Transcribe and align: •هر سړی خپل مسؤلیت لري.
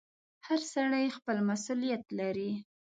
•هر 0.47 0.59
سړی 0.73 1.05
خپل 1.17 1.37
مسؤلیت 1.49 2.03
لري. 2.19 2.49